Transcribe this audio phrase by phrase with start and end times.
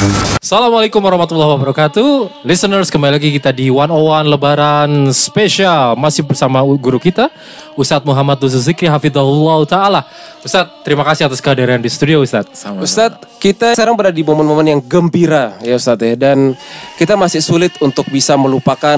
[0.00, 2.40] Assalamualaikum warahmatullahi wabarakatuh.
[2.48, 7.28] Listeners kembali lagi kita di 101 Lebaran Spesial Masih bersama guru kita
[7.76, 10.00] Ustadz Muhammad Duzu Zikri Hafidhullah Ta'ala.
[10.40, 12.56] Ustadz terima kasih atas kehadiran di studio Ustadz.
[12.56, 12.80] Sama.
[12.80, 16.16] Ustadz, kita sekarang berada di momen-momen yang gembira ya Ustadz ya.
[16.16, 16.56] Dan
[16.96, 18.96] kita masih sulit untuk bisa melupakan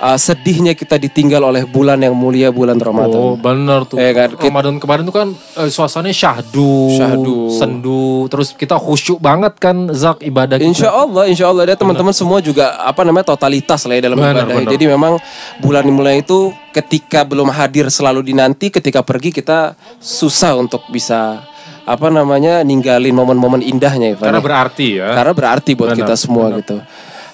[0.00, 3.20] uh, sedihnya kita ditinggal oleh bulan yang mulia bulan Ramadan.
[3.20, 4.00] Oh bener tuh.
[4.00, 5.28] Ya kan, Ramadan kemarin tuh kan
[5.60, 7.36] eh, suasananya syahdu Syahdu.
[7.52, 11.64] Sendu Terus kita khusyuk banget kan Zak ibadah kita Insya Allah, insya Allah.
[11.72, 14.54] Dan teman-teman semua juga apa namanya totalitas lah ya dalam Benar, ibadah.
[14.62, 14.72] benar.
[14.76, 15.12] Jadi memang
[15.58, 21.42] bulan mulai itu ketika belum hadir selalu dinanti, ketika pergi kita susah untuk bisa
[21.88, 24.16] apa namanya ninggalin momen-momen indahnya ya.
[24.20, 24.26] Pak.
[24.28, 26.76] Karena berarti ya Karena berarti buat Benar, kita semua gitu.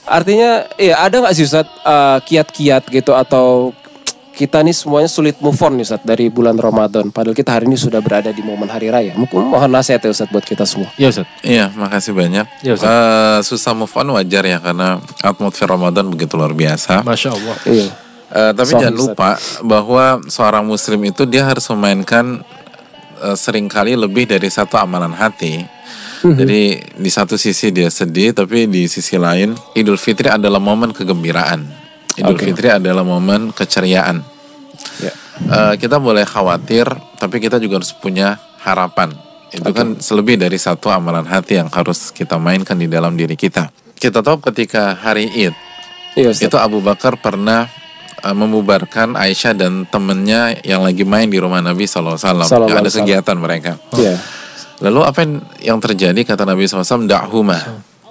[0.05, 3.75] Artinya, ya ada nggak sih Ustadz eh, kiat-kiat gitu atau
[4.35, 7.15] kita nih semuanya sulit move on nih Ustadz dari bulan Ramadan.
[7.15, 9.15] Padahal kita hari ini sudah berada di momen hari raya.
[9.15, 10.91] Mungkin mohon nasihat ya Ustadz buat kita semua.
[10.99, 12.47] Iya Ustadz Iya, makasih banyak.
[12.67, 12.91] Ustaz.
[12.91, 17.07] Eh, susah move on wajar ya karena atmosfer Ramadan begitu luar biasa.
[17.07, 17.89] Masya Allah Iya.
[18.35, 19.31] Eh, tapi Sahih, jangan lupa
[19.63, 22.43] bahwa seorang muslim itu dia harus memainkan
[23.23, 25.63] eh, sering kali lebih dari satu amalan hati.
[26.25, 31.84] Jadi di satu sisi dia sedih, tapi di sisi lain Idul Fitri adalah momen kegembiraan.
[32.15, 34.23] Idul Fitri adalah momen keceriaan.
[35.03, 35.13] Ya.
[35.35, 36.87] Eh, kita boleh khawatir,
[37.19, 39.11] tapi kita juga harus punya harapan.
[39.55, 43.71] Itu kan selebih dari satu amalan hati yang harus kita mainkan di dalam diri kita.
[43.95, 45.55] Kita tahu ketika hari Id,
[46.19, 46.51] Ustadz.
[46.51, 47.71] itu Abu Bakar pernah
[48.23, 52.19] uh, membubarkan Aisyah dan temennya yang lagi main di rumah Nabi SAW.
[52.19, 53.73] Sallallahu Yang ada alaihi kegiatan mereka.
[53.95, 54.15] Iya.
[54.83, 57.07] Lalu apa yang, yang terjadi kata Nabi SAW?
[57.07, 57.59] Da'huma.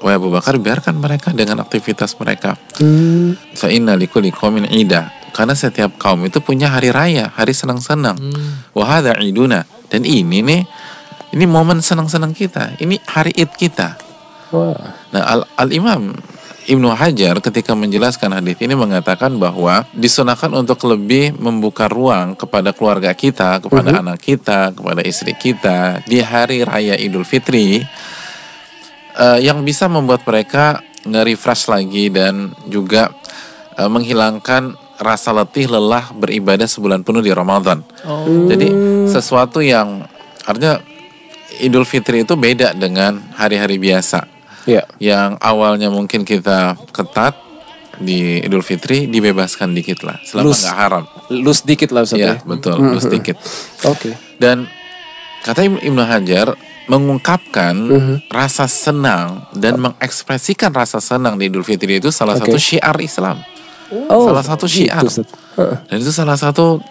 [0.04, 2.60] Wahai Abu Bakar biarkan mereka dengan aktivitas mereka.
[2.76, 3.40] Hmm.
[3.56, 5.16] Fa inna likulli qaumin ida.
[5.32, 8.20] Karena setiap kaum itu punya hari raya, hari senang-senang.
[8.76, 9.66] Wahada iduna.
[9.88, 10.62] Dan ini nih,
[11.34, 12.78] ini momen senang-senang kita.
[12.78, 13.98] Ini hari id kita.
[14.54, 14.78] Wah.
[15.10, 16.14] Nah, Al, Al Imam
[16.64, 23.12] Ibnu Hajar ketika menjelaskan hadis ini mengatakan bahwa disunahkan untuk lebih membuka ruang kepada keluarga
[23.12, 27.84] kita, kepada anak kita, kepada istri kita di hari raya Idul Fitri
[29.16, 33.12] eh, yang bisa membuat mereka nge-refresh lagi dan juga
[33.76, 37.82] eh, menghilangkan rasa letih lelah beribadah sebulan penuh di Ramadan.
[38.48, 38.68] Jadi
[39.10, 40.06] sesuatu yang
[40.46, 40.80] artinya
[41.60, 44.88] Idul Fitri itu beda dengan hari-hari biasa Iya.
[44.96, 47.36] yang awalnya mungkin kita ketat
[48.00, 52.48] di Idul Fitri dibebaskan dikit lah selama nggak haram Lus dikit lah Ustaz ya ya.
[52.48, 53.36] betul loose dikit
[53.84, 54.16] Oke.
[54.40, 54.66] dan
[55.44, 56.56] kata Ibnu Hajar
[56.88, 57.74] mengungkapkan
[58.28, 62.50] rasa senang dan mengekspresikan rasa senang di Idul Fitri itu salah Oke.
[62.52, 63.40] satu syiar Islam
[64.10, 65.30] Oh, salah satu syiar gitu, Ustaz.
[65.54, 65.78] Heeh.
[65.86, 66.82] dan itu salah satu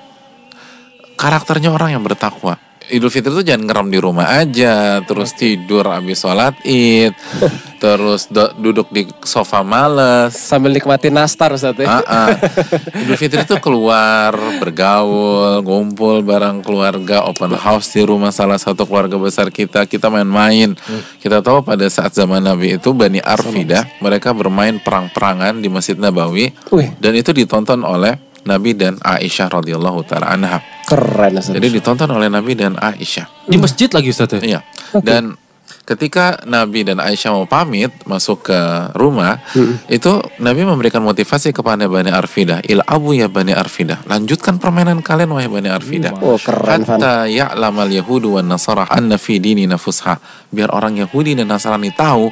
[1.19, 2.59] karakternya orang yang bertakwa.
[2.91, 7.15] Idul Fitri itu jangan ngeram di rumah aja, terus tidur habis sholat id,
[7.83, 10.35] terus do- duduk di sofa males.
[10.35, 12.03] Sambil nikmatin nastar Ustaz ya.
[12.03, 12.29] Ah, ah.
[13.07, 19.15] Idul Fitri itu keluar, bergaul, ngumpul bareng keluarga, open house di rumah salah satu keluarga
[19.21, 20.75] besar kita, kita main-main.
[21.23, 26.51] Kita tahu pada saat zaman Nabi itu Bani Arfidah, mereka bermain perang-perangan di Masjid Nabawi
[26.73, 30.59] Wih, dan itu ditonton oleh Nabi dan Aisyah radhiyallahu taala anha.
[30.87, 31.55] Keren Ustaz.
[31.55, 33.49] Jadi ditonton oleh Nabi dan Aisyah.
[33.49, 34.43] Di masjid lagi Ustadz ya?
[34.43, 34.61] Iya.
[35.01, 35.35] Dan
[35.83, 38.59] ketika Nabi dan Aisyah mau pamit masuk ke
[38.95, 39.43] rumah,
[39.91, 45.35] itu Nabi memberikan motivasi kepada Bani Arfidah, "Il abu ya Bani Arfidah, lanjutkan permainan kalian
[45.35, 46.87] wahai Bani Arfidah." Oh, keren.
[46.87, 50.23] Hatta ya'lamal yahudu wan nasara anna fi dinina fusha.
[50.53, 52.31] Biar orang Yahudi dan Nasrani tahu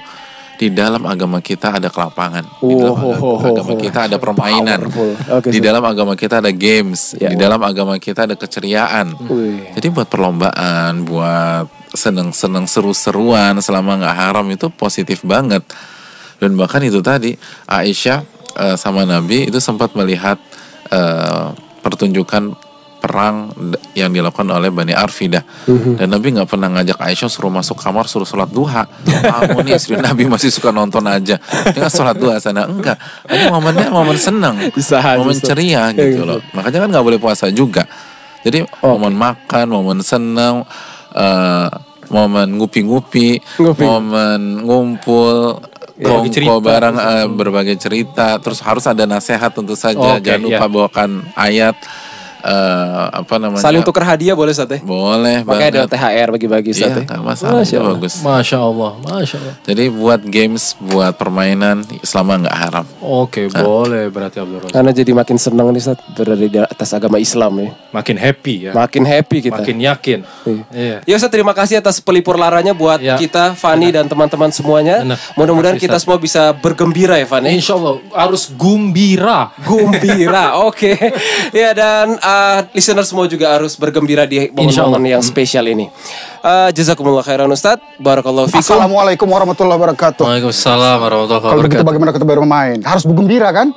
[0.60, 3.80] di dalam agama kita ada kelapangan, di dalam Oh, aga- oh, oh, agama oh.
[3.80, 4.80] kita ada permainan.
[4.92, 7.32] Oke, di dalam agama kita ada games, Ya.
[7.32, 9.16] di dalam agama kita ada keceriaan.
[9.24, 9.72] Wih.
[9.72, 11.64] Jadi buat perlombaan, buat
[11.96, 15.64] seneng-seneng seru-seruan selama nggak haram itu positif banget.
[16.36, 18.20] Dan bahkan itu tadi Aisyah
[18.60, 20.36] eh, sama Nabi itu sempat melihat
[20.92, 21.46] eh,
[21.80, 22.52] pertunjukan
[23.10, 23.50] perang
[23.98, 25.42] yang dilakukan oleh Bani Arfidah.
[25.98, 28.86] Dan Nabi nggak pernah ngajak Aisyah suruh masuk kamar suruh sholat duha.
[29.02, 31.42] Kamu nih istri Nabi masih suka nonton aja.
[31.74, 32.70] Dengan sholat duha sana.
[32.70, 32.94] Enggak.
[33.26, 34.62] Ini momennya momen senang
[35.18, 36.22] momen ceria Ya, gitu gitu.
[36.22, 36.38] loh.
[36.54, 37.82] Makanya kan nggak boleh puasa juga.
[38.46, 40.62] Jadi momen makan momen senang
[41.10, 41.68] eh,
[42.14, 43.82] momen ngupi-ngupi Ngupi.
[43.82, 45.58] momen ngumpul
[46.00, 46.48] cerita.
[46.48, 48.38] kongko barang eh, berbagai cerita.
[48.38, 50.16] Terus harus ada nasihat tentu saja.
[50.16, 50.70] Oke, jangan lupa iya.
[50.70, 51.76] bawakan ayat
[52.40, 53.62] eh, apa namanya?
[53.62, 54.80] Saling tukar hadiah boleh Ustaz ya?
[54.80, 55.92] Boleh Makanya ada.
[55.92, 57.20] THR bagi-bagi Ustaz Iya, ya.
[57.20, 57.60] masalah.
[57.62, 58.14] Itu bagus.
[58.20, 59.54] Masya Allah, Masya Allah.
[59.64, 62.86] Jadi buat games, buat permainan selama nggak haram.
[63.10, 64.70] Oke, boleh berarti Abdul Razak.
[64.70, 67.70] Karena jadi makin senang nih Ustaz berada di atas agama Islam ya.
[67.90, 68.72] Makin happy ya.
[68.72, 69.58] Makin happy kita.
[69.58, 70.18] Makin yakin.
[70.70, 70.96] Iya.
[71.02, 73.18] Ya Ustaz terima kasih atas pelipur laranya buat Ya.
[73.18, 75.02] kita, Fani dan teman-teman semuanya.
[75.34, 77.50] Mudah-mudahan kita semua bisa bergembira ya Fani.
[77.50, 79.50] Insya Allah harus gumbira.
[79.66, 80.94] Gumbira, oke.
[81.50, 85.90] Ya dan uh, listener semua juga harus bergembira di momen-momen yang spesial ini.
[86.40, 87.76] Uh, jazakumullah khairan Ustaz.
[88.00, 88.64] Barakallahu fikum.
[88.64, 90.24] Assalamualaikum warahmatullahi wabarakatuh.
[90.24, 91.84] Waalaikumsalam warahmatullahi Kalau begitu wabarakatuh.
[91.84, 92.78] bagaimana kita bermain?
[92.80, 93.76] Harus bergembira kan?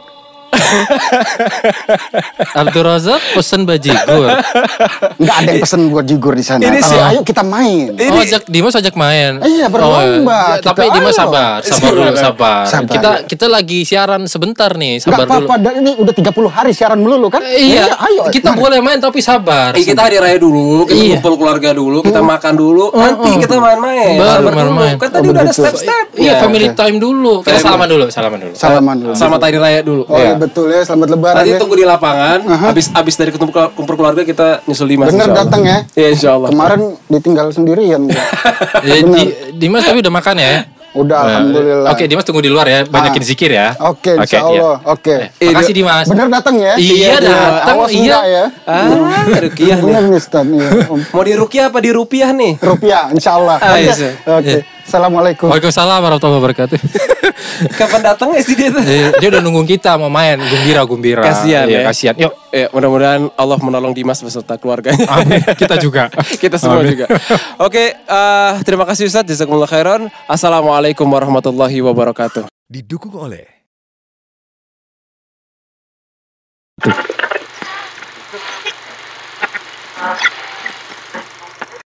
[2.55, 4.27] Abdul Razak pesan bajigur.
[5.15, 6.59] Enggak ada yang pesen buat jigur di sana.
[6.61, 7.85] Ini Tapi sih- ayo kita main.
[7.93, 9.37] Oh, ajak Dimas ajak main.
[9.39, 10.53] Iya, berlomba.
[10.53, 11.19] ya, tapi Kita, Dimas ayo.
[11.19, 12.61] sabar, sabar dulu, sabar.
[12.65, 12.89] Sabar.
[12.89, 15.45] Kita kita lagi siaran sebentar nih, sabar dulu.
[15.45, 17.41] apa-apa, dan ini udah 30 hari siaran melulu kan?
[17.41, 18.21] Iya, ayo.
[18.29, 18.59] kita mari.
[18.59, 19.73] boleh main tapi sabar.
[19.73, 21.09] Eh, kita hari raya dulu, kita Iya.
[21.17, 24.15] kumpul keluarga dulu, kita makan dulu, nanti kita main-main.
[24.15, 24.61] Baru Sabar dulu.
[24.71, 24.93] main-main.
[24.95, 26.05] Kan tadi Oh, udah ada step-step.
[26.15, 27.41] Iya, family time dulu.
[27.41, 28.53] Kita salaman dulu, salaman dulu.
[28.53, 29.11] Salaman dulu.
[29.13, 30.01] Selamat hari raya dulu.
[30.43, 31.59] Iya betul ya, selamat lebaran Nanti ya.
[31.63, 35.07] tunggu di lapangan, habis habis dari kumpul, kumpul keluarga kita nyusul Dimas.
[35.07, 35.87] Bener datang ya.
[35.95, 36.51] Iya insya Allah.
[36.51, 38.11] Kemarin ditinggal sendirian.
[38.83, 40.67] Ya, Di- Dimas tapi udah makan ya?
[40.93, 41.89] Udah, Nah, alhamdulillah.
[41.89, 43.25] Oke, Dimas tunggu di luar ya, banyakin Ah.
[43.25, 43.67] zikir ya.
[43.81, 44.61] Oke, insya iya.
[44.61, 44.75] Allah.
[44.85, 45.15] Oke.
[45.33, 46.05] Eh, Makasih Dimas.
[46.05, 46.73] Bener datang ya?
[46.75, 47.97] Iya, datang, Awas iya.
[48.03, 48.45] enggak ya?
[48.67, 48.87] Ah,
[49.39, 49.93] rukiah nih.
[50.11, 50.43] Ustaz.
[50.45, 50.69] Iya.
[50.85, 50.99] Om.
[51.07, 52.59] Mau di rukiah apa di rupiah nih?
[52.59, 53.57] Rupiah, insya Allah.
[53.57, 53.93] Ah, iya, Oke.
[53.95, 54.11] sir.
[54.27, 54.57] Oke.
[54.83, 55.47] Assalamualaikum.
[55.47, 56.77] Waalaikumsalam warahmatullahi wabarakatuh.
[57.79, 58.83] Kapan datang ya sih dia tuh?
[58.83, 61.23] Eh, Dia udah nungguin kita mau main gumbira gumbira.
[61.23, 61.87] Kasihan Iya, ya.
[61.87, 62.15] Kasihan.
[62.19, 62.33] Yuk.
[62.51, 65.07] Ya, mudah-mudahan Allah menolong Dimas beserta keluarganya.
[65.07, 65.39] Amin.
[65.55, 66.11] Kita juga.
[66.43, 67.07] Kita semua juga.
[67.57, 69.23] Oke, eh, terima kasih Ustaz.
[69.23, 70.11] Jazakumullah khairan.
[70.27, 72.51] Assalamualaikum warahmatullahi wabarakatuh.
[72.67, 73.47] Didukung oleh